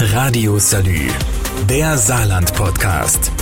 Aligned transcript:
Radio 0.00 0.58
Salü, 0.60 1.08
der 1.68 1.98
Saarland-Podcast. 1.98 3.32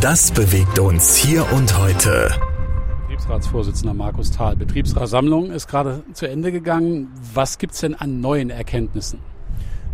Das 0.00 0.30
bewegt 0.30 0.78
uns 0.78 1.16
hier 1.16 1.44
und 1.52 1.76
heute. 1.76 2.30
Betriebsratsvorsitzender 3.08 3.94
Markus 3.94 4.30
Thal. 4.30 4.54
Betriebsratssammlung 4.54 5.50
ist 5.50 5.66
gerade 5.66 6.04
zu 6.12 6.28
Ende 6.28 6.52
gegangen. 6.52 7.12
Was 7.34 7.58
gibt 7.58 7.74
es 7.74 7.80
denn 7.80 7.96
an 7.96 8.20
neuen 8.20 8.50
Erkenntnissen? 8.50 9.18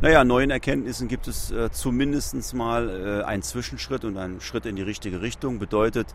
Naja, 0.03 0.25
neuen 0.25 0.51
Erkenntnissen 0.51 1.09
gibt 1.09 1.27
es 1.27 1.51
äh, 1.51 1.71
zumindest 1.73 2.53
mal 2.53 2.91
äh, 2.91 3.25
einen 3.25 3.43
Zwischenschritt 3.43 4.05
und 4.05 4.19
einen 4.19 4.43
Schritt 4.43 4.67
in 4.67 4.77
die 4.77 4.83
richtige 4.83 5.23
Richtung. 5.23 5.59
Bedeutet, 5.59 6.09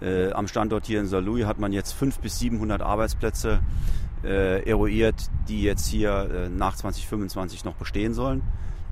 äh, 0.00 0.30
am 0.30 0.46
Standort 0.46 0.86
hier 0.86 1.00
in 1.00 1.08
Saarlouis 1.08 1.44
hat 1.44 1.58
man 1.58 1.72
jetzt 1.72 1.90
500 1.94 2.22
bis 2.22 2.38
700 2.38 2.82
Arbeitsplätze 2.82 3.58
äh, 4.22 4.62
eruiert, 4.62 5.16
die 5.48 5.64
jetzt 5.64 5.88
hier 5.88 6.30
äh, 6.32 6.48
nach 6.50 6.76
2025 6.76 7.64
noch 7.64 7.74
bestehen 7.74 8.14
sollen 8.14 8.42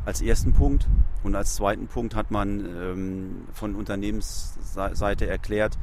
als 0.05 0.21
ersten 0.21 0.53
Punkt. 0.53 0.89
Und 1.23 1.35
als 1.37 1.55
zweiten 1.55 1.87
Punkt 1.87 2.15
hat 2.15 2.31
man 2.31 2.61
ähm, 2.61 3.31
von 3.53 3.75
Unternehmensseite 3.75 5.27
erklärt, 5.27 5.79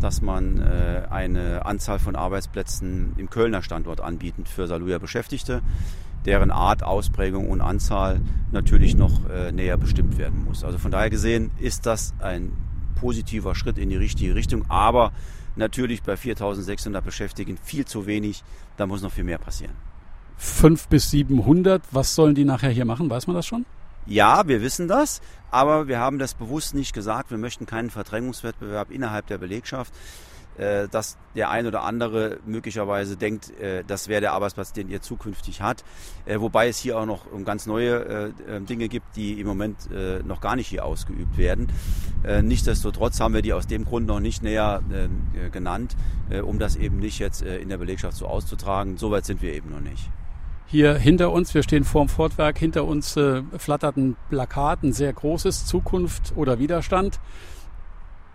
dass 0.00 0.22
man 0.22 0.60
äh, 0.60 1.06
eine 1.10 1.66
Anzahl 1.66 1.98
von 1.98 2.14
Arbeitsplätzen 2.16 3.14
im 3.16 3.30
Kölner 3.30 3.62
Standort 3.62 4.00
anbietet 4.00 4.48
für 4.48 4.66
Saluja 4.66 4.98
Beschäftigte, 4.98 5.62
deren 6.24 6.50
Art, 6.50 6.82
Ausprägung 6.82 7.48
und 7.48 7.60
Anzahl 7.60 8.20
natürlich 8.52 8.96
noch 8.96 9.28
äh, 9.28 9.52
näher 9.52 9.76
bestimmt 9.76 10.18
werden 10.18 10.44
muss. 10.44 10.64
Also 10.64 10.78
von 10.78 10.90
daher 10.90 11.10
gesehen 11.10 11.50
ist 11.58 11.86
das 11.86 12.14
ein 12.18 12.52
positiver 12.96 13.54
Schritt 13.54 13.78
in 13.78 13.90
die 13.90 13.96
richtige 13.96 14.34
Richtung, 14.34 14.64
aber 14.68 15.12
natürlich 15.56 16.02
bei 16.02 16.16
4600 16.16 17.04
Beschäftigten 17.04 17.56
viel 17.62 17.84
zu 17.84 18.06
wenig, 18.06 18.42
da 18.76 18.86
muss 18.86 19.02
noch 19.02 19.12
viel 19.12 19.24
mehr 19.24 19.38
passieren. 19.38 19.74
5 20.36 20.88
bis 20.88 21.10
700. 21.10 21.82
Was 21.92 22.14
sollen 22.14 22.34
die 22.34 22.44
nachher 22.44 22.70
hier 22.70 22.84
machen? 22.84 23.08
Weiß 23.10 23.26
man 23.26 23.36
das 23.36 23.46
schon? 23.46 23.64
Ja, 24.06 24.46
wir 24.46 24.62
wissen 24.62 24.86
das, 24.86 25.20
aber 25.50 25.88
wir 25.88 25.98
haben 25.98 26.18
das 26.18 26.34
bewusst 26.34 26.74
nicht 26.74 26.92
gesagt. 26.92 27.30
Wir 27.32 27.38
möchten 27.38 27.66
keinen 27.66 27.90
Verdrängungswettbewerb 27.90 28.92
innerhalb 28.92 29.26
der 29.26 29.38
Belegschaft, 29.38 29.92
äh, 30.58 30.86
dass 30.88 31.18
der 31.34 31.50
ein 31.50 31.66
oder 31.66 31.82
andere 31.82 32.38
möglicherweise 32.46 33.16
denkt, 33.16 33.50
äh, 33.58 33.82
das 33.84 34.06
wäre 34.06 34.20
der 34.20 34.32
Arbeitsplatz, 34.32 34.72
den 34.72 34.88
ihr 34.88 35.02
zukünftig 35.02 35.60
hat. 35.60 35.84
Äh, 36.24 36.40
wobei 36.40 36.68
es 36.68 36.78
hier 36.78 36.98
auch 36.98 37.04
noch 37.04 37.26
ganz 37.44 37.66
neue 37.66 38.32
Dinge 38.68 38.88
gibt, 38.88 39.16
die 39.16 39.40
im 39.40 39.46
Moment 39.46 39.88
noch 40.24 40.40
gar 40.40 40.56
nicht 40.56 40.68
hier 40.68 40.84
ausgeübt 40.84 41.36
werden. 41.36 41.68
Nichtsdestotrotz 42.42 43.20
haben 43.20 43.34
wir 43.34 43.42
die 43.42 43.52
aus 43.52 43.66
dem 43.66 43.84
Grund 43.84 44.06
noch 44.06 44.20
nicht 44.20 44.42
näher 44.42 44.82
genannt, 45.52 45.96
um 46.42 46.58
das 46.58 46.76
eben 46.76 46.98
nicht 46.98 47.18
jetzt 47.18 47.42
in 47.42 47.68
der 47.68 47.78
Belegschaft 47.78 48.16
so 48.16 48.26
auszutragen. 48.26 48.96
Soweit 48.96 49.24
sind 49.24 49.42
wir 49.42 49.52
eben 49.52 49.70
noch 49.70 49.80
nicht. 49.80 50.10
Hier 50.68 50.94
hinter 50.94 51.30
uns, 51.30 51.54
wir 51.54 51.62
stehen 51.62 51.84
vor 51.84 52.04
dem 52.04 52.08
Fortwerk, 52.08 52.58
hinter 52.58 52.84
uns 52.84 53.16
äh, 53.16 53.42
flattert 53.56 53.96
ein 53.96 54.16
Plakat, 54.30 54.82
ein 54.82 54.92
sehr 54.92 55.12
großes 55.12 55.64
Zukunft 55.64 56.32
oder 56.34 56.58
Widerstand. 56.58 57.20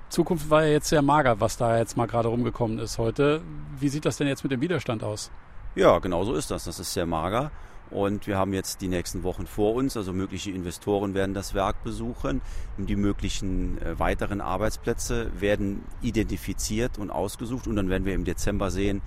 Zukunft 0.07 0.49
war 0.49 0.63
ja 0.63 0.71
jetzt 0.71 0.87
sehr 0.87 1.01
mager, 1.01 1.41
was 1.41 1.57
da 1.57 1.77
jetzt 1.77 1.97
mal 1.97 2.07
gerade 2.07 2.29
rumgekommen 2.29 2.79
ist 2.79 2.97
heute. 2.97 3.41
Wie 3.77 3.89
sieht 3.89 4.05
das 4.05 4.15
denn 4.15 4.27
jetzt 4.27 4.43
mit 4.43 4.51
dem 4.51 4.61
Widerstand 4.61 5.03
aus? 5.03 5.29
Ja, 5.75 5.99
genau 5.99 6.23
so 6.23 6.33
ist 6.33 6.51
das. 6.51 6.63
Das 6.63 6.79
ist 6.79 6.93
sehr 6.93 7.05
mager. 7.05 7.51
Und 7.89 8.27
wir 8.27 8.37
haben 8.37 8.53
jetzt 8.53 8.81
die 8.81 8.87
nächsten 8.87 9.23
Wochen 9.23 9.45
vor 9.45 9.73
uns, 9.73 9.97
also 9.97 10.13
mögliche 10.13 10.51
Investoren 10.51 11.13
werden 11.13 11.33
das 11.33 11.53
Werk 11.53 11.83
besuchen 11.83 12.39
und 12.77 12.89
die 12.89 12.95
möglichen 12.95 13.77
äh, 13.81 13.99
weiteren 13.99 14.39
Arbeitsplätze 14.39 15.29
werden 15.37 15.83
identifiziert 16.01 16.97
und 16.97 17.09
ausgesucht 17.09 17.67
und 17.67 17.75
dann 17.75 17.89
werden 17.89 18.05
wir 18.05 18.15
im 18.15 18.23
Dezember 18.23 18.71
sehen, 18.71 19.01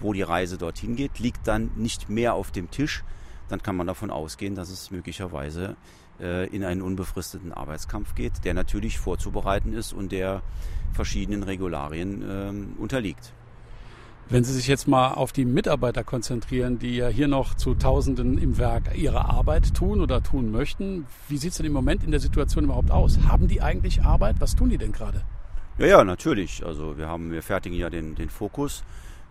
wo 0.00 0.12
die 0.12 0.22
Reise 0.22 0.58
dorthin 0.58 0.96
geht, 0.96 1.18
liegt 1.18 1.46
dann 1.46 1.70
nicht 1.76 2.08
mehr 2.08 2.34
auf 2.34 2.50
dem 2.50 2.70
Tisch. 2.70 3.04
Dann 3.48 3.62
kann 3.62 3.76
man 3.76 3.86
davon 3.86 4.10
ausgehen, 4.10 4.54
dass 4.54 4.70
es 4.70 4.90
möglicherweise 4.90 5.76
äh, 6.20 6.48
in 6.48 6.64
einen 6.64 6.82
unbefristeten 6.82 7.52
Arbeitskampf 7.52 8.14
geht, 8.14 8.44
der 8.44 8.54
natürlich 8.54 8.98
vorzubereiten 8.98 9.72
ist 9.72 9.92
und 9.92 10.12
der 10.12 10.42
verschiedenen 10.92 11.42
Regularien 11.42 12.22
äh, 12.22 12.80
unterliegt. 12.80 13.32
Wenn 14.28 14.42
Sie 14.42 14.52
sich 14.52 14.66
jetzt 14.66 14.88
mal 14.88 15.12
auf 15.12 15.30
die 15.30 15.44
Mitarbeiter 15.44 16.02
konzentrieren, 16.02 16.80
die 16.80 16.96
ja 16.96 17.06
hier 17.06 17.28
noch 17.28 17.54
zu 17.54 17.76
Tausenden 17.76 18.38
im 18.38 18.58
Werk 18.58 18.96
ihre 18.96 19.26
Arbeit 19.26 19.72
tun 19.72 20.00
oder 20.00 20.20
tun 20.20 20.50
möchten, 20.50 21.06
wie 21.28 21.36
sieht 21.36 21.52
es 21.52 21.58
denn 21.58 21.66
im 21.66 21.72
Moment 21.72 22.02
in 22.02 22.10
der 22.10 22.18
Situation 22.18 22.64
überhaupt 22.64 22.90
aus? 22.90 23.20
Haben 23.28 23.46
die 23.46 23.62
eigentlich 23.62 24.02
Arbeit? 24.02 24.36
Was 24.40 24.56
tun 24.56 24.68
die 24.68 24.78
denn 24.78 24.90
gerade? 24.90 25.22
Ja, 25.78 25.86
ja, 25.86 26.04
natürlich. 26.04 26.66
Also 26.66 26.98
wir 26.98 27.06
haben, 27.06 27.30
wir 27.30 27.42
fertigen 27.42 27.78
ja 27.78 27.88
den, 27.88 28.16
den 28.16 28.28
Fokus 28.28 28.82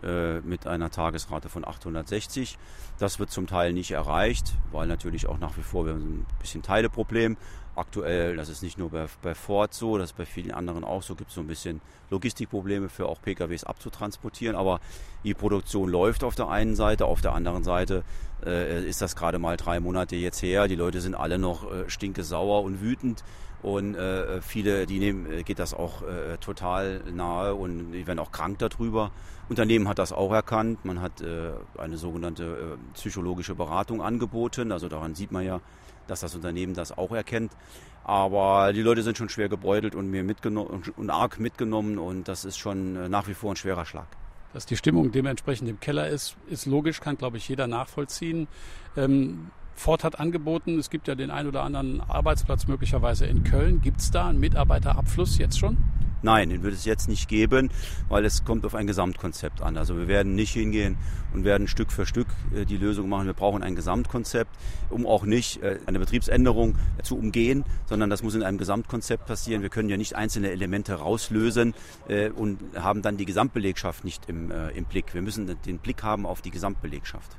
äh, 0.05 0.39
mit 0.41 0.67
einer 0.67 0.91
Tagesrate 0.91 1.49
von 1.49 1.65
860. 1.65 2.57
Das 2.99 3.19
wird 3.19 3.31
zum 3.31 3.47
Teil 3.47 3.73
nicht 3.73 3.91
erreicht, 3.91 4.53
weil 4.71 4.87
natürlich 4.87 5.27
auch 5.27 5.39
nach 5.39 5.57
wie 5.57 5.63
vor 5.63 5.85
wir 5.85 5.93
haben 5.93 6.19
ein 6.19 6.25
bisschen 6.39 6.61
Teileproblem. 6.61 7.37
Aktuell, 7.75 8.37
das 8.37 8.49
ist 8.49 8.63
nicht 8.63 8.77
nur 8.77 8.91
bei, 8.91 9.05
bei 9.21 9.35
Ford 9.35 9.73
so, 9.73 9.97
das 9.97 10.11
ist 10.11 10.17
bei 10.17 10.25
vielen 10.25 10.51
anderen 10.51 10.83
auch 10.83 11.03
so, 11.03 11.15
gibt 11.15 11.29
es 11.29 11.35
so 11.35 11.41
ein 11.41 11.47
bisschen 11.47 11.81
Logistikprobleme 12.09 12.87
für 12.89 13.07
auch 13.07 13.21
PKWs 13.21 13.65
abzutransportieren. 13.65 14.55
Aber 14.55 14.79
die 15.23 15.33
Produktion 15.33 15.89
läuft 15.89 16.23
auf 16.23 16.35
der 16.35 16.49
einen 16.49 16.75
Seite, 16.75 17.05
auf 17.05 17.21
der 17.21 17.33
anderen 17.33 17.63
Seite 17.63 18.03
äh, 18.45 18.87
ist 18.87 19.01
das 19.01 19.15
gerade 19.15 19.39
mal 19.39 19.57
drei 19.57 19.79
Monate 19.79 20.15
jetzt 20.15 20.41
her. 20.41 20.67
Die 20.67 20.75
Leute 20.75 21.01
sind 21.01 21.15
alle 21.15 21.37
noch 21.37 21.69
äh, 21.71 21.89
stinke 21.89 22.21
und 22.21 22.81
wütend 22.81 23.23
und 23.65 23.95
äh, 23.95 24.41
viele, 24.41 24.85
die 24.85 24.99
nehmen, 24.99 25.25
äh, 25.31 25.41
geht 25.41 25.57
das 25.57 25.73
auch 25.73 26.03
äh, 26.03 26.37
total 26.37 27.01
nahe 27.11 27.55
und 27.55 27.93
die 27.93 28.05
werden 28.05 28.19
auch 28.19 28.31
krank 28.31 28.59
darüber. 28.59 29.09
Unternehmen 29.49 29.87
hat 29.87 29.97
das 29.97 30.11
auch 30.11 30.31
erkannt. 30.31 30.85
Man 30.85 31.01
hat 31.01 31.21
äh, 31.21 31.51
eine 31.77 31.97
sogenannte 31.97 32.43
äh, 32.43 32.93
psychologische 32.93 33.55
Beratung 33.55 34.03
angeboten. 34.03 34.71
Also 34.71 34.87
daran 34.87 35.15
sieht 35.15 35.31
man 35.31 35.43
ja, 35.43 35.61
dass 36.07 36.21
das 36.21 36.35
Unternehmen 36.35 36.73
das 36.73 36.97
auch 36.97 37.11
erkennt. 37.11 37.51
Aber 38.03 38.71
die 38.73 38.81
Leute 38.81 39.01
sind 39.01 39.17
schon 39.17 39.29
schwer 39.29 39.49
gebeutelt 39.49 39.95
und 39.95 40.09
mir 40.09 40.23
mitgenommen 40.23 40.83
und 40.95 41.09
arg 41.09 41.39
mitgenommen 41.39 41.97
und 41.97 42.27
das 42.27 42.45
ist 42.45 42.57
schon 42.57 42.95
äh, 42.95 43.09
nach 43.09 43.27
wie 43.27 43.33
vor 43.33 43.51
ein 43.51 43.55
schwerer 43.55 43.85
Schlag. 43.85 44.07
Dass 44.53 44.65
die 44.65 44.77
Stimmung 44.77 45.11
dementsprechend 45.11 45.67
im 45.69 45.79
Keller 45.79 46.07
ist, 46.07 46.37
ist 46.47 46.65
logisch, 46.65 47.01
kann 47.01 47.17
glaube 47.17 47.37
ich 47.37 47.49
jeder 47.49 47.67
nachvollziehen. 47.67 48.47
Ähm, 48.95 49.49
Ford 49.73 50.03
hat 50.03 50.19
angeboten, 50.19 50.79
es 50.79 50.89
gibt 50.89 51.07
ja 51.07 51.15
den 51.15 51.31
ein 51.31 51.47
oder 51.47 51.63
anderen 51.63 52.01
Arbeitsplatz 52.01 52.67
möglicherweise 52.67 53.25
in 53.25 53.43
Köln. 53.43 53.81
Gibt 53.81 53.99
es 53.99 54.11
da 54.11 54.27
einen 54.27 54.39
Mitarbeiterabfluss 54.39 55.37
jetzt 55.37 55.59
schon? 55.59 55.77
Nein, 56.21 56.49
den 56.49 56.63
wird 56.63 56.73
es 56.73 56.85
jetzt 56.85 57.07
nicht 57.07 57.27
geben, 57.27 57.69
weil 58.09 58.25
es 58.25 58.43
kommt 58.43 58.65
auf 58.65 58.75
ein 58.75 58.87
Gesamtkonzept 58.87 59.61
an. 59.61 59.77
Also 59.77 59.97
wir 59.97 60.07
werden 60.07 60.35
nicht 60.35 60.53
hingehen 60.53 60.97
und 61.33 61.43
werden 61.43 61.67
Stück 61.67 61.91
für 61.91 62.05
Stück 62.05 62.27
äh, 62.55 62.65
die 62.65 62.77
Lösung 62.77 63.09
machen. 63.09 63.27
Wir 63.27 63.33
brauchen 63.33 63.63
ein 63.63 63.75
Gesamtkonzept, 63.75 64.51
um 64.89 65.05
auch 65.05 65.23
nicht 65.25 65.61
äh, 65.61 65.79
eine 65.85 65.99
Betriebsänderung 65.99 66.75
zu 67.03 67.17
umgehen, 67.17 67.63
sondern 67.85 68.09
das 68.09 68.23
muss 68.23 68.35
in 68.35 68.43
einem 68.43 68.57
Gesamtkonzept 68.57 69.25
passieren. 69.25 69.61
Wir 69.61 69.69
können 69.69 69.89
ja 69.89 69.97
nicht 69.97 70.15
einzelne 70.15 70.51
Elemente 70.51 70.95
rauslösen 70.95 71.73
äh, 72.07 72.29
und 72.29 72.59
haben 72.75 73.01
dann 73.01 73.17
die 73.17 73.25
Gesamtbelegschaft 73.25 74.03
nicht 74.03 74.27
im, 74.27 74.51
im 74.51 74.85
Blick. 74.85 75.13
Wir 75.13 75.21
müssen 75.21 75.55
den 75.65 75.77
Blick 75.79 76.03
haben 76.03 76.25
auf 76.25 76.41
die 76.41 76.51
Gesamtbelegschaft. 76.51 77.37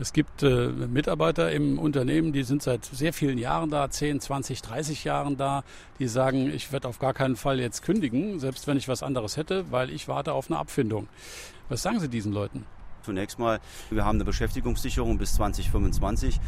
Es 0.00 0.12
gibt 0.12 0.42
äh, 0.42 0.68
Mitarbeiter 0.68 1.52
im 1.52 1.78
Unternehmen, 1.78 2.32
die 2.32 2.42
sind 2.42 2.62
seit 2.62 2.84
sehr 2.84 3.12
vielen 3.12 3.38
Jahren 3.38 3.70
da, 3.70 3.88
10, 3.88 4.20
20, 4.20 4.60
30 4.60 5.04
Jahren 5.04 5.36
da, 5.36 5.62
die 6.00 6.08
sagen, 6.08 6.52
ich 6.52 6.72
werde 6.72 6.88
auf 6.88 6.98
gar 6.98 7.14
keinen 7.14 7.36
Fall 7.36 7.60
jetzt 7.60 7.82
kündigen, 7.82 8.40
selbst 8.40 8.66
wenn 8.66 8.76
ich 8.76 8.88
was 8.88 9.04
anderes 9.04 9.36
hätte, 9.36 9.70
weil 9.70 9.90
ich 9.90 10.08
warte 10.08 10.32
auf 10.32 10.50
eine 10.50 10.58
Abfindung. 10.58 11.06
Was 11.68 11.82
sagen 11.82 12.00
Sie 12.00 12.08
diesen 12.08 12.32
Leuten? 12.32 12.66
Zunächst 13.04 13.38
mal, 13.38 13.60
wir 13.90 14.04
haben 14.04 14.16
eine 14.16 14.24
Beschäftigungssicherung 14.24 15.18
bis 15.18 15.34
2025. 15.34 16.40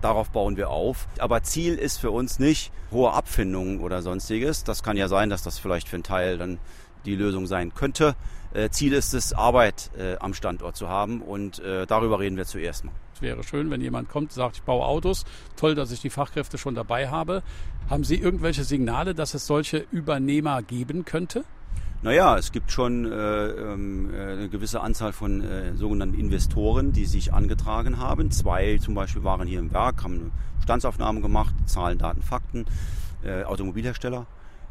Darauf 0.00 0.30
bauen 0.30 0.56
wir 0.56 0.70
auf. 0.70 1.06
Aber 1.18 1.42
Ziel 1.42 1.74
ist 1.74 1.98
für 1.98 2.10
uns 2.10 2.38
nicht 2.38 2.72
hohe 2.90 3.12
Abfindungen 3.12 3.80
oder 3.80 4.02
sonstiges. 4.02 4.64
Das 4.64 4.82
kann 4.82 4.96
ja 4.96 5.06
sein, 5.06 5.28
dass 5.30 5.42
das 5.42 5.58
vielleicht 5.58 5.88
für 5.88 5.96
einen 5.96 6.02
Teil 6.02 6.38
dann 6.38 6.58
die 7.04 7.14
Lösung 7.14 7.46
sein 7.46 7.74
könnte. 7.74 8.16
Äh, 8.54 8.70
Ziel 8.70 8.92
ist 8.92 9.14
es, 9.14 9.32
Arbeit 9.32 9.90
äh, 9.98 10.16
am 10.18 10.34
Standort 10.34 10.76
zu 10.76 10.88
haben 10.88 11.20
und 11.20 11.58
äh, 11.60 11.86
darüber 11.86 12.18
reden 12.18 12.36
wir 12.36 12.46
zuerst 12.46 12.84
mal. 12.84 12.92
Es 13.14 13.22
wäre 13.22 13.42
schön, 13.42 13.70
wenn 13.70 13.80
jemand 13.80 14.08
kommt 14.08 14.30
und 14.30 14.32
sagt, 14.32 14.56
ich 14.56 14.62
baue 14.62 14.84
Autos. 14.86 15.24
Toll, 15.56 15.74
dass 15.74 15.90
ich 15.90 16.00
die 16.00 16.10
Fachkräfte 16.10 16.56
schon 16.56 16.74
dabei 16.74 17.08
habe. 17.08 17.42
Haben 17.90 18.04
Sie 18.04 18.16
irgendwelche 18.16 18.64
Signale, 18.64 19.14
dass 19.14 19.34
es 19.34 19.46
solche 19.46 19.84
Übernehmer 19.90 20.62
geben 20.62 21.04
könnte? 21.04 21.44
Naja, 22.00 22.38
es 22.38 22.52
gibt 22.52 22.70
schon 22.70 23.10
äh, 23.10 23.48
ähm, 23.48 24.14
äh, 24.14 24.32
eine 24.34 24.48
gewisse 24.48 24.80
Anzahl 24.82 25.12
von 25.12 25.42
äh, 25.42 25.74
sogenannten 25.74 26.18
Investoren, 26.18 26.92
die 26.92 27.06
sich 27.06 27.32
angetragen 27.32 27.98
haben. 27.98 28.30
Zwei 28.30 28.78
zum 28.78 28.94
Beispiel 28.94 29.24
waren 29.24 29.48
hier 29.48 29.58
im 29.58 29.72
Werk, 29.72 30.04
haben 30.04 30.14
eine 30.14 30.30
Standsaufnahme 30.62 31.20
gemacht, 31.20 31.54
Zahlen, 31.66 31.98
Daten, 31.98 32.22
Fakten, 32.22 32.66
Automobilhersteller. 33.46 34.26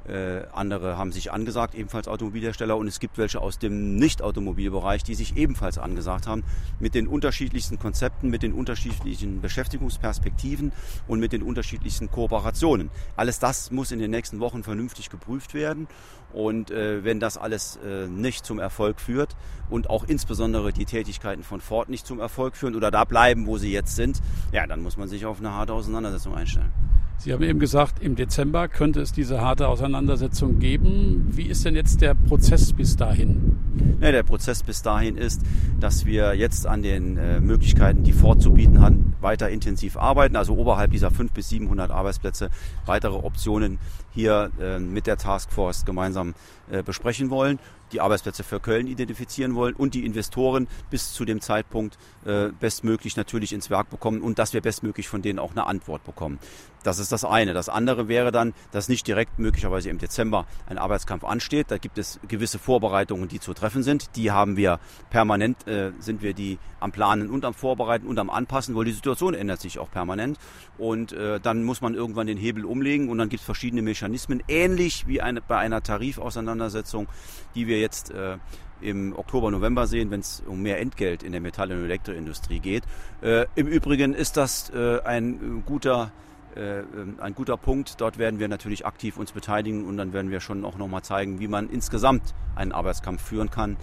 Äh, 0.08 0.48
andere 0.54 0.98
haben 0.98 1.12
sich 1.12 1.32
angesagt, 1.32 1.76
ebenfalls 1.76 2.08
Automobilhersteller. 2.08 2.78
Und 2.78 2.88
es 2.88 3.00
gibt 3.00 3.18
welche 3.18 3.42
aus 3.42 3.60
dem 3.60 3.96
Nicht-Automobilbereich, 3.96 5.04
die 5.04 5.16
sich 5.16 5.36
ebenfalls 5.36 5.78
angesagt 5.78 6.28
haben, 6.28 6.44
mit 6.80 6.96
den 6.96 7.08
unterschiedlichsten 7.08 7.80
Konzepten, 7.80 8.30
mit 8.30 8.44
den 8.44 8.54
unterschiedlichen 8.54 9.42
Beschäftigungsperspektiven 9.42 10.72
und 11.08 11.20
mit 11.20 11.34
den 11.34 11.44
unterschiedlichsten 11.44 12.10
Kooperationen. 12.10 12.90
Alles 13.16 13.40
das 13.40 13.72
muss 13.72 13.92
in 13.92 14.00
den 14.00 14.12
nächsten 14.12 14.40
Wochen 14.40 14.64
vernünftig 14.64 15.10
geprüft 15.10 15.54
werden. 15.54 15.88
Und 16.34 16.72
äh, 16.72 17.04
wenn 17.04 17.20
das 17.20 17.38
alles 17.38 17.78
äh, 17.86 18.08
nicht 18.08 18.46
zum 18.46 18.60
Erfolg 18.60 19.00
führt 19.00 19.36
und 19.70 19.90
auch 19.90 20.04
insbesondere 20.04 20.74
die 20.74 20.86
Tätigkeiten 20.86 21.44
von 21.44 21.62
Ford 21.62 21.90
nicht 21.90 22.06
zum 22.06 22.20
Erfolg 22.20 22.56
führen 22.56 22.76
oder 22.76 22.92
da 22.92 23.06
bleiben, 23.06 23.48
wo 23.48 23.58
sie 23.58 23.72
jetzt 23.72 23.96
sind, 23.96 24.22
ja, 24.52 24.68
dann 24.68 24.82
muss 24.82 24.98
man 24.98 25.08
sich 25.08 25.26
auf 25.26 25.40
eine 25.40 25.54
harte 25.54 25.74
Auseinandersetzung 25.74 26.36
einstellen. 26.36 26.87
Sie 27.20 27.34
haben 27.34 27.44
eben 27.44 27.60
gesagt, 27.60 28.02
im 28.02 28.16
Dezember 28.16 28.68
könnte 28.68 29.02
es 29.02 29.12
diese 29.12 29.42
harte 29.42 29.68
Auseinandersetzung 29.68 30.60
geben. 30.60 31.28
Wie 31.32 31.48
ist 31.48 31.66
denn 31.66 31.76
jetzt 31.76 32.02
der 32.02 32.14
Prozess 32.14 32.74
bis 32.74 32.96
dahin? 32.96 33.67
Ja, 34.00 34.12
der 34.12 34.24
Prozess 34.24 34.64
bis 34.64 34.82
dahin 34.82 35.18
ist, 35.18 35.42
dass 35.80 36.06
wir 36.06 36.36
jetzt 36.36 36.68
an 36.68 36.84
den 36.84 37.18
äh, 37.18 37.40
Möglichkeiten, 37.40 38.04
die 38.04 38.14
fortzubieten 38.14 38.82
haben, 38.82 39.16
weiter 39.22 39.50
intensiv 39.50 39.98
arbeiten. 39.98 40.36
Also 40.36 40.56
oberhalb 40.56 40.92
dieser 40.92 41.10
500 41.10 41.34
bis 41.34 41.50
700 41.50 41.92
Arbeitsplätze 41.92 42.50
weitere 42.86 43.16
Optionen 43.16 43.80
hier 44.12 44.52
äh, 44.60 44.80
mit 44.80 45.08
der 45.08 45.18
Taskforce 45.18 45.86
gemeinsam 45.86 46.36
äh, 46.70 46.84
besprechen 46.84 47.30
wollen 47.30 47.60
die 47.92 48.02
Arbeitsplätze 48.02 48.44
für 48.44 48.60
Köln 48.60 48.88
identifizieren 48.88 49.56
wollen 49.56 49.76
und 49.76 49.94
die 49.94 50.06
Investoren 50.06 50.68
bis 50.90 51.14
zu 51.14 51.26
dem 51.26 51.42
Zeitpunkt 51.42 51.98
äh, 52.26 52.50
bestmöglich 52.60 53.16
natürlich 53.16 53.54
ins 53.54 53.70
Werk 53.70 53.90
bekommen 53.90 54.22
und 54.22 54.40
dass 54.40 54.54
wir 54.54 54.62
bestmöglich 54.62 55.08
von 55.08 55.22
denen 55.22 55.40
auch 55.40 55.52
eine 55.52 55.66
Antwort 55.66 56.04
bekommen. 56.04 56.40
Das 56.84 57.00
ist 57.00 57.12
das 57.12 57.26
eine. 57.26 57.54
Das 57.54 57.70
andere 57.70 58.08
wäre 58.08 58.32
dann, 58.32 58.54
dass 58.72 58.88
nicht 58.88 59.08
direkt 59.08 59.40
möglicherweise 59.40 59.90
im 59.90 59.98
Dezember 59.98 60.46
ein 60.68 60.78
Arbeitskampf 60.78 61.24
ansteht. 61.24 61.70
Da 61.70 61.78
gibt 61.78 61.98
es 61.98 62.20
gewisse 62.28 62.60
Vorbereitungen, 62.60 63.28
die 63.28 63.40
zu 63.40 63.54
treffen 63.54 63.67
sind. 63.70 64.16
Die 64.16 64.32
haben 64.32 64.58
wir 64.58 64.80
permanent, 65.10 65.68
äh, 65.68 65.92
sind 66.00 66.22
wir 66.22 66.34
die 66.34 66.58
am 66.80 66.92
Planen 66.92 67.30
und 67.30 67.46
am 67.46 67.54
Vorbereiten 67.54 68.08
und 68.08 68.20
am 68.20 68.30
Anpassen, 68.30 68.76
weil 68.76 68.86
die 68.86 68.92
Situation 68.92 69.34
ändert 69.34 69.62
sich 69.62 69.80
auch 69.80 69.92
permanent. 69.92 70.38
Und 70.78 71.12
äh, 71.14 71.40
dann 71.40 71.64
muss 71.64 71.82
man 71.82 71.94
irgendwann 71.94 72.28
den 72.28 72.38
Hebel 72.38 72.66
umlegen 72.66 73.10
und 73.10 73.18
dann 73.18 73.30
gibt 73.30 73.42
es 73.42 73.46
verschiedene 73.46 73.82
Mechanismen, 73.82 74.44
ähnlich 74.48 75.08
wie 75.08 75.22
eine, 75.22 75.42
bei 75.42 75.58
einer 75.58 75.82
Tarifauseinandersetzung, 75.82 77.08
die 77.56 77.68
wir 77.68 77.80
jetzt 77.80 78.12
äh, 78.12 78.38
im 78.82 79.18
Oktober, 79.18 79.50
November 79.52 79.88
sehen, 79.88 80.12
wenn 80.12 80.20
es 80.20 80.44
um 80.46 80.62
mehr 80.62 80.80
Entgelt 80.80 81.24
in 81.24 81.32
der 81.32 81.42
Metall- 81.42 81.72
und 81.72 81.84
Elektroindustrie 81.84 82.60
geht. 82.60 82.84
Äh, 83.22 83.46
Im 83.56 83.68
Übrigen 83.68 84.14
ist 84.14 84.38
das 84.38 84.70
äh, 84.70 85.02
ein 85.04 85.64
guter 85.66 86.12
äh, 86.12 86.27
ein 86.56 87.36
guter 87.36 87.58
Punkt. 87.58 88.02
Dort 88.02 88.18
werden 88.18 88.40
wir 88.40 88.48
natürlich 88.48 88.86
aktiv 88.86 89.18
uns 89.18 89.32
beteiligen 89.32 89.86
und 89.86 89.98
dann 89.98 90.14
werden 90.14 90.32
wir 90.32 90.40
schon 90.40 90.66
auch 90.66 90.78
nochmal 90.78 91.04
zeigen, 91.04 91.40
wie 91.40 91.48
man 91.48 91.70
insgesamt 91.70 92.34
einen 92.56 92.72
Arbeitskampf 92.72 93.22
führen 93.22 93.52
kann, 93.52 93.78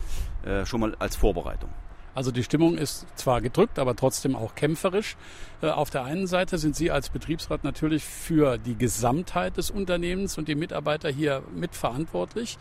äh, 0.44 0.66
schon 0.66 0.80
mal 0.80 0.96
als 0.98 1.16
Vorbereitung. 1.16 1.70
Also 2.14 2.30
die 2.30 2.44
Stimmung 2.44 2.78
ist 2.78 3.06
zwar 3.16 3.40
gedrückt, 3.40 3.78
aber 3.78 3.96
trotzdem 3.96 4.36
auch 4.36 4.54
kämpferisch. 4.54 5.16
Äh, 5.62 5.68
auf 5.68 5.90
der 5.90 6.04
einen 6.04 6.26
Seite 6.26 6.58
sind 6.58 6.76
Sie 6.76 6.90
als 6.90 7.10
Betriebsrat 7.10 7.64
natürlich 7.64 8.04
für 8.04 8.56
die 8.58 8.76
Gesamtheit 8.76 9.56
des 9.56 9.70
Unternehmens 9.70 10.38
und 10.38 10.46
die 10.46 10.54
Mitarbeiter 10.54 11.10
hier 11.10 11.42
mitverantwortlich. 11.54 12.58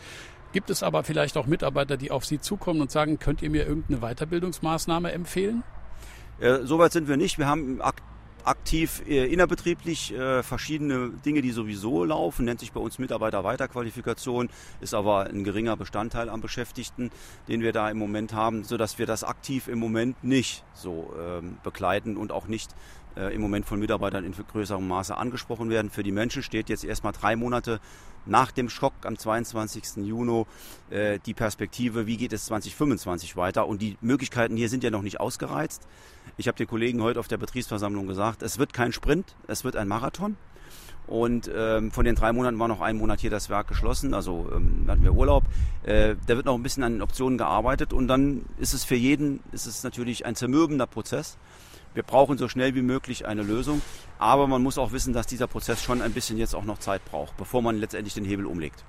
Gibt 0.54 0.70
es 0.70 0.84
aber 0.84 1.04
vielleicht 1.04 1.38
auch 1.38 1.46
Mitarbeiter, 1.46 1.98
die 1.98 2.12
auf 2.12 2.26
Sie 2.26 2.40
zukommen 2.40 2.82
und 2.82 2.92
sagen, 2.92 3.20
könnt 3.20 3.42
ihr 3.42 3.50
mir 3.50 3.66
irgendeine 3.68 4.00
Weiterbildungsmaßnahme 4.02 5.12
empfehlen? 5.12 5.64
Äh, 6.40 6.60
Soweit 6.64 6.92
sind 6.92 7.08
wir 7.08 7.18
nicht. 7.18 7.38
Wir 7.38 7.48
haben 7.48 7.82
aktiv 8.44 9.02
äh, 9.08 9.26
innerbetrieblich 9.26 10.14
äh, 10.14 10.44
verschiedene 10.44 11.10
Dinge, 11.26 11.42
die 11.42 11.52
sowieso 11.52 12.04
laufen, 12.04 12.46
nennt 12.46 12.60
sich 12.60 12.72
bei 12.72 12.80
uns 12.80 13.00
Mitarbeiterweiterqualifikation, 13.00 14.50
ist 14.82 14.94
aber 14.94 15.28
ein 15.28 15.44
geringer 15.44 15.78
Bestandteil 15.78 16.30
am 16.30 16.42
Beschäftigten, 16.42 17.12
den 17.48 17.62
wir 17.62 17.74
da 17.74 17.90
im 17.90 17.98
Moment 17.98 18.34
haben, 18.34 18.64
sodass 18.64 19.00
wir 19.00 19.06
das 19.06 19.24
aktiv 19.24 19.68
im 19.68 19.80
Moment 19.80 20.24
nicht 20.24 20.64
so 20.74 21.14
ähm, 21.20 21.58
begleiten 21.64 22.18
und 22.18 22.32
auch 22.32 22.48
nicht 22.48 22.76
im 23.16 23.42
Moment 23.42 23.66
von 23.66 23.80
Mitarbeitern 23.80 24.26
in 24.26 24.34
größerem 24.34 24.88
Maße 24.88 25.16
angesprochen 25.16 25.70
werden. 25.70 25.90
Für 25.90 26.04
die 26.04 26.12
Menschen 26.12 26.44
steht 26.44 26.70
jetzt 26.70 26.84
erstmal 26.84 27.14
drei 27.14 27.36
Monate 27.36 27.80
nach 28.26 28.52
dem 28.52 28.70
Schock 28.70 28.94
am 29.04 29.18
22. 29.18 29.98
Juni 29.98 30.46
äh, 30.90 31.20
die 31.26 31.34
Perspektive, 31.34 32.08
wie 32.08 32.18
geht 32.18 32.34
es 32.34 32.46
2025 32.46 33.36
weiter. 33.36 33.68
Und 33.68 33.82
die 33.82 33.98
Möglichkeiten 34.02 34.56
hier 34.56 34.70
sind 34.70 34.84
ja 34.84 34.92
noch 34.92 35.02
nicht 35.02 35.20
ausgereizt. 35.20 35.88
Ich 36.38 36.48
habe 36.48 36.58
den 36.58 36.68
Kollegen 36.68 37.02
heute 37.02 37.20
auf 37.20 37.28
der 37.28 37.38
Betriebsversammlung 37.38 38.08
gesagt, 38.08 38.44
es 38.44 38.58
wird 38.58 38.74
kein 38.74 38.94
Sprint, 38.94 39.36
es 39.48 39.64
wird 39.64 39.76
ein 39.76 39.88
Marathon. 39.88 40.38
Und 41.06 41.52
ähm, 41.54 41.92
von 41.92 42.06
den 42.06 42.16
drei 42.16 42.32
Monaten 42.32 42.58
war 42.60 42.70
noch 42.70 42.80
ein 42.80 42.98
Monat 42.98 43.20
hier 43.20 43.30
das 43.30 43.50
Werk 43.50 43.68
geschlossen, 43.68 44.14
also 44.14 44.50
ähm, 44.56 44.86
hatten 44.88 45.04
wir 45.04 45.14
Urlaub. 45.14 45.44
Äh, 45.84 46.16
da 46.28 46.38
wird 46.38 46.46
noch 46.46 46.56
ein 46.56 46.64
bisschen 46.64 46.84
an 46.84 46.94
den 46.94 47.02
Optionen 47.02 47.38
gearbeitet 47.38 47.92
und 47.92 48.08
dann 48.08 48.46
ist 48.58 48.74
es 48.74 48.86
für 48.86 48.96
jeden, 48.96 49.42
ist 49.52 49.66
es 49.66 49.84
natürlich 49.84 50.26
ein 50.26 50.36
zermürbender 50.36 50.88
Prozess. 50.88 51.38
Wir 51.94 52.04
brauchen 52.04 52.38
so 52.38 52.48
schnell 52.48 52.76
wie 52.76 52.82
möglich 52.82 53.26
eine 53.26 53.44
Lösung, 53.44 53.82
aber 54.20 54.48
man 54.48 54.62
muss 54.62 54.78
auch 54.78 54.92
wissen, 54.92 55.14
dass 55.14 55.28
dieser 55.28 55.48
Prozess 55.48 55.84
schon 55.84 56.02
ein 56.02 56.14
bisschen 56.14 56.38
jetzt 56.38 56.56
auch 56.56 56.66
noch 56.66 56.80
Zeit 56.80 57.04
braucht, 57.06 57.38
bevor 57.38 57.62
man 57.62 57.78
letztendlich 57.78 58.14
den 58.14 58.26
Hebel 58.26 58.46
umlegt. 58.46 58.84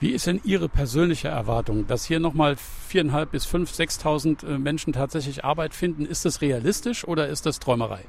Wie 0.00 0.10
ist 0.10 0.26
denn 0.26 0.40
Ihre 0.44 0.68
persönliche 0.68 1.28
Erwartung, 1.28 1.86
dass 1.86 2.04
hier 2.04 2.20
nochmal 2.20 2.56
4.500 2.92 3.26
bis 3.26 3.46
5.000, 3.46 4.02
6.000 4.02 4.46
äh, 4.46 4.58
Menschen 4.58 4.92
tatsächlich 4.92 5.44
Arbeit 5.44 5.74
finden? 5.74 6.04
Ist 6.04 6.24
das 6.24 6.40
realistisch 6.40 7.06
oder 7.06 7.28
ist 7.28 7.46
das 7.46 7.60
Träumerei? 7.60 8.04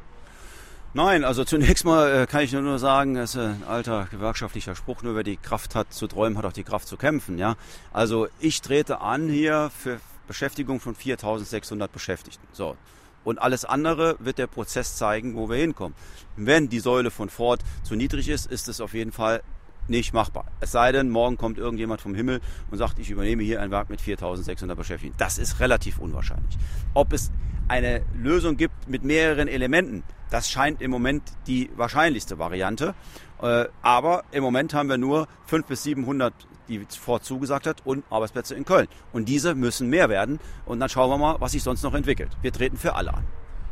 Nein, 0.93 1.25
also 1.25 1.43
zunächst 1.43 1.83
mal 1.83 2.23
äh, 2.23 2.25
kann 2.25 2.41
ich 2.41 2.53
nur 2.53 2.79
sagen, 2.79 3.15
das 3.15 3.35
ist 3.35 3.41
ein 3.41 3.63
alter 3.67 4.07
gewerkschaftlicher 4.09 4.75
Spruch, 4.75 5.03
nur 5.03 5.15
wer 5.15 5.23
die 5.23 5.37
Kraft 5.37 5.75
hat 5.75 5.93
zu 5.93 6.07
träumen, 6.07 6.37
hat 6.37 6.45
auch 6.45 6.53
die 6.53 6.63
Kraft 6.63 6.87
zu 6.87 6.97
kämpfen. 6.97 7.37
Ja? 7.37 7.55
Also 7.91 8.27
ich 8.39 8.61
trete 8.61 9.01
an 9.01 9.27
hier 9.27 9.71
für 9.77 9.99
Beschäftigung 10.27 10.79
von 10.79 10.95
4.600 10.95 11.89
Beschäftigten. 11.89 12.47
So, 12.53 12.77
und 13.25 13.39
alles 13.39 13.65
andere 13.65 14.15
wird 14.19 14.37
der 14.37 14.47
Prozess 14.47 14.95
zeigen, 14.95 15.35
wo 15.35 15.49
wir 15.49 15.57
hinkommen. 15.57 15.95
Wenn 16.37 16.69
die 16.69 16.79
Säule 16.79 17.11
von 17.11 17.29
Ford 17.29 17.59
zu 17.83 17.95
niedrig 17.95 18.29
ist, 18.29 18.49
ist 18.49 18.69
es 18.69 18.79
auf 18.79 18.93
jeden 18.93 19.11
Fall 19.11 19.41
nicht 19.87 20.13
machbar. 20.13 20.45
Es 20.61 20.71
sei 20.71 20.91
denn, 20.91 21.09
morgen 21.09 21.37
kommt 21.37 21.57
irgendjemand 21.57 22.01
vom 22.01 22.15
Himmel 22.15 22.41
und 22.71 22.77
sagt, 22.77 22.97
ich 22.99 23.09
übernehme 23.09 23.43
hier 23.43 23.61
ein 23.61 23.71
Werk 23.71 23.89
mit 23.89 24.01
4600 24.01 24.77
Beschäftigten. 24.77 25.17
Das 25.17 25.37
ist 25.37 25.59
relativ 25.59 25.99
unwahrscheinlich. 25.99 26.57
Ob 26.93 27.13
es 27.13 27.31
eine 27.67 28.03
Lösung 28.15 28.57
gibt 28.57 28.87
mit 28.87 29.03
mehreren 29.03 29.47
Elementen, 29.47 30.03
das 30.29 30.49
scheint 30.49 30.81
im 30.81 30.91
Moment 30.91 31.23
die 31.47 31.69
wahrscheinlichste 31.75 32.39
Variante. 32.39 32.95
Äh, 33.41 33.65
aber 33.81 34.23
im 34.31 34.43
Moment 34.43 34.73
haben 34.73 34.89
wir 34.89 34.97
nur 34.97 35.27
500 35.45 35.67
bis 35.67 35.83
700 35.83 36.33
die 36.67 36.85
Ford 36.89 37.23
zugesagt 37.23 37.67
hat, 37.67 37.85
und 37.85 38.03
Arbeitsplätze 38.09 38.55
in 38.55 38.65
Köln. 38.65 38.87
Und 39.13 39.29
diese 39.29 39.55
müssen 39.55 39.89
mehr 39.89 40.09
werden. 40.09 40.39
Und 40.65 40.79
dann 40.79 40.89
schauen 40.89 41.09
wir 41.09 41.17
mal, 41.17 41.35
was 41.39 41.53
sich 41.53 41.63
sonst 41.63 41.83
noch 41.83 41.93
entwickelt. 41.93 42.29
Wir 42.41 42.51
treten 42.51 42.77
für 42.77 42.95
alle 42.95 43.13
an. 43.13 43.23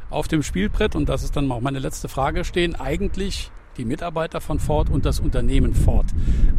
Auf 0.09 0.27
dem 0.27 0.43
Spielbrett, 0.43 0.95
und 0.95 1.09
das 1.09 1.23
ist 1.23 1.35
dann 1.35 1.51
auch 1.51 1.61
meine 1.61 1.79
letzte 1.79 2.07
Frage, 2.07 2.43
stehen 2.45 2.75
eigentlich 2.75 3.51
die 3.77 3.85
Mitarbeiter 3.85 4.39
von 4.39 4.59
Ford 4.59 4.89
und 4.89 5.05
das 5.05 5.19
Unternehmen 5.19 5.73
Ford. 5.73 6.05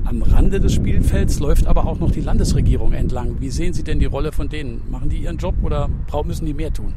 Am 0.05 0.23
Rande 0.23 0.59
des 0.59 0.73
Spielfelds 0.73 1.39
läuft 1.39 1.67
aber 1.67 1.87
auch 1.87 2.01
noch 2.01 2.11
die 2.11 2.21
Landesregierung 2.21 2.93
entlang. 2.93 3.41
Wie 3.41 3.51
sehen 3.51 3.73
Sie 3.73 3.85
denn 3.85 4.01
die 4.01 4.07
Rolle 4.07 4.33
von 4.33 4.49
denen? 4.49 4.83
Machen 4.91 5.09
die 5.11 5.19
ihren 5.19 5.39
Job 5.39 5.55
oder 5.63 5.89
müssen 6.25 6.47
die 6.47 6.55
mehr 6.55 6.73
tun? 6.73 6.95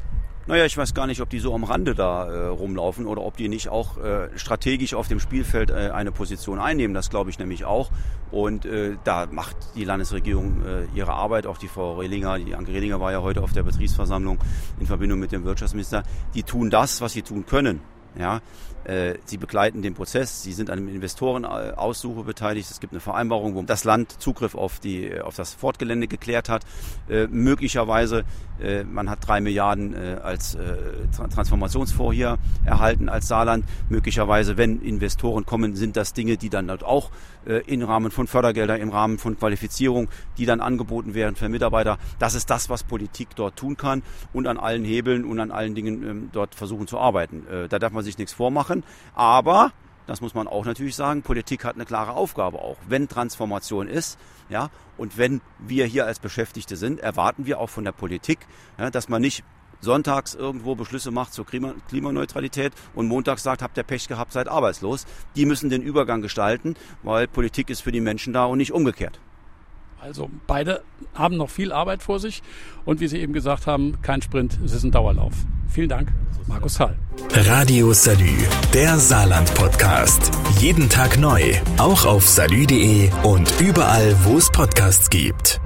Naja, 0.48 0.64
ich 0.64 0.78
weiß 0.78 0.94
gar 0.94 1.08
nicht, 1.08 1.20
ob 1.20 1.30
die 1.30 1.40
so 1.40 1.54
am 1.54 1.66
Rande 1.66 1.94
da 1.94 2.26
äh, 2.26 2.48
rumlaufen 2.48 3.06
oder 3.06 3.22
ob 3.22 3.36
die 3.36 3.50
nicht 3.50 3.68
auch 3.68 3.98
äh, 3.98 4.30
strategisch 4.38 4.94
auf 4.94 5.10
dem 5.10 5.20
Spielfeld 5.20 5.72
äh, 5.72 5.92
eine 5.94 6.14
Position 6.14 6.58
einnehmen. 6.58 6.94
Das 6.94 7.10
glaube 7.10 7.30
ich 7.30 7.38
nämlich 7.38 7.66
auch. 7.66 7.92
Und 8.32 8.66
äh, 8.66 8.96
da 9.04 9.28
macht 9.30 9.58
die 9.76 9.84
Landesregierung 9.84 10.64
äh, 10.66 10.98
ihre 10.98 11.12
Arbeit. 11.12 11.48
Auch 11.48 11.58
die 11.58 11.68
Frau 11.68 11.98
Rehlinger, 11.98 12.40
die 12.40 12.56
Anke 12.56 12.72
Rehlinger 12.72 13.02
war 13.02 13.12
ja 13.12 13.22
heute 13.22 13.44
auf 13.44 13.52
der 13.52 13.64
Betriebsversammlung 13.64 14.40
in 14.80 14.88
Verbindung 14.88 15.20
mit 15.20 15.34
dem 15.34 15.44
Wirtschaftsminister. 15.44 16.04
Die 16.34 16.44
tun 16.44 16.70
das, 16.70 17.02
was 17.02 17.12
sie 17.12 17.24
tun 17.24 17.46
können. 17.46 17.82
Ja, 18.18 18.42
äh, 18.84 19.16
sie 19.26 19.38
begleiten 19.38 19.82
den 19.82 19.94
Prozess, 19.94 20.42
sie 20.42 20.54
sind 20.54 20.70
an 20.70 20.80
einem 20.80 20.88
Investorenaussuche 20.88 22.24
beteiligt. 22.24 22.72
Es 22.72 22.80
gibt 22.80 22.94
eine 22.94 23.00
Vereinbarung, 23.00 23.54
wo 23.54 23.62
das 23.62 23.84
Land 23.84 24.22
Zugriff 24.22 24.56
auf, 24.56 24.80
die, 24.80 25.20
auf 25.20 25.36
das 25.36 25.54
Fortgelände 25.54 26.08
geklärt 26.08 26.50
hat. 26.50 26.64
Äh, 27.10 27.28
möglicherweise, 27.28 28.24
man 28.84 29.10
hat 29.10 29.20
drei 29.28 29.42
Milliarden 29.42 29.94
äh, 29.94 30.18
als 30.22 30.56
äh, 30.56 30.76
Transformationsfonds 31.34 32.16
hier 32.16 32.38
erhalten 32.66 33.10
als 33.10 33.28
Saarland. 33.28 33.66
Möglicherweise, 33.90 34.58
wenn 34.58 34.82
Investoren 34.82 35.46
kommen, 35.46 35.76
sind 35.76 35.96
das 35.96 36.14
Dinge, 36.14 36.38
die 36.38 36.50
dann 36.50 36.70
auch 36.70 37.12
äh, 37.46 37.62
im 37.66 37.84
Rahmen 37.84 38.12
von 38.12 38.28
Fördergeldern, 38.28 38.80
im 38.80 38.90
Rahmen 38.90 39.18
von 39.18 39.38
Qualifizierung, 39.38 40.10
die 40.38 40.46
dann 40.46 40.62
angeboten 40.62 41.14
werden 41.14 41.36
für 41.36 41.50
Mitarbeiter. 41.50 41.98
Das 42.20 42.36
ist 42.36 42.50
das, 42.50 42.70
was 42.70 42.84
Politik 42.84 43.30
dort 43.36 43.56
tun 43.56 43.78
kann 43.78 44.04
und 44.34 44.48
an 44.48 44.58
allen 44.58 44.84
Hebeln 44.84 45.26
und 45.26 45.40
an 45.40 45.52
allen 45.52 45.76
Dingen 45.76 46.04
ähm, 46.04 46.30
dort 46.32 46.56
versuchen 46.56 46.88
zu 46.88 47.00
arbeiten. 47.00 47.46
Äh, 47.48 47.68
da 47.68 47.80
darf 47.80 47.94
man 47.94 48.04
sich 48.04 48.18
nichts 48.18 48.34
vormachen. 48.34 48.84
Aber 49.16 49.72
das 50.08 50.22
muss 50.22 50.34
man 50.34 50.48
auch 50.48 50.66
natürlich 50.66 50.96
sagen, 50.96 51.22
Politik 51.22 51.64
hat 51.64 51.76
eine 51.76 51.86
klare 51.86 52.14
Aufgabe 52.14 52.60
auch. 52.60 52.78
Wenn 52.88 53.08
Transformation 53.08 53.88
ist, 53.88 54.18
ja, 54.50 54.70
und 54.98 55.18
wenn 55.18 55.42
wir 55.60 55.86
hier 55.86 56.06
als 56.06 56.20
Beschäftigte 56.20 56.76
sind, 56.76 57.00
erwarten 57.00 57.46
wir 57.46 57.60
auch 57.60 57.70
von 57.70 57.84
der 57.84 57.92
Politik, 57.92 58.40
ja, 58.80 58.90
dass 58.90 59.10
man 59.10 59.22
nicht 59.22 59.44
sonntags 59.82 60.34
irgendwo 60.34 60.76
Beschlüsse 60.76 61.12
macht 61.12 61.34
zur 61.34 61.46
Klima 61.46 61.76
Klimaneutralität 61.88 62.74
und 62.96 63.08
montags 63.08 63.44
sagt, 63.44 63.62
habt 63.62 63.78
ihr 63.78 63.84
Pech 63.84 64.08
gehabt, 64.08 64.34
seid 64.34 64.48
arbeitslos. 64.48 65.06
Die 65.36 65.46
müssen 65.46 65.70
den 65.70 65.84
Übergang 65.84 66.22
gestalten, 66.22 66.76
weil 67.04 67.28
Politik 67.28 67.70
ist 67.70 67.82
für 67.82 67.92
die 67.92 68.02
Menschen 68.02 68.34
da 68.34 68.46
und 68.46 68.58
nicht 68.58 68.72
umgekehrt. 68.72 69.20
Also 70.08 70.30
beide 70.48 70.84
haben 71.14 71.36
noch 71.36 71.50
viel 71.50 71.74
Arbeit 71.74 72.02
vor 72.02 72.20
sich 72.20 72.42
und 72.86 73.02
wie 73.02 73.10
Sie 73.10 73.20
eben 73.20 73.34
gesagt 73.34 73.68
haben, 73.68 74.02
kein 74.02 74.22
Sprint, 74.22 74.58
es 74.64 74.72
ist 74.72 74.84
ein 74.84 74.92
Dauerlauf. 74.92 75.34
Vielen 75.68 75.90
Dank, 75.90 76.14
Markus 76.48 76.80
Hall. 76.80 76.98
Radio 77.34 77.92
Salü, 77.92 78.38
der 78.74 78.98
Saarland-Podcast. 78.98 80.32
Jeden 80.60 80.88
Tag 80.88 81.20
neu, 81.20 81.42
auch 81.78 82.06
auf 82.06 82.26
salü.de 82.26 83.10
und 83.24 83.52
überall, 83.60 84.16
wo 84.24 84.38
es 84.38 84.50
Podcasts 84.50 85.10
gibt. 85.10 85.60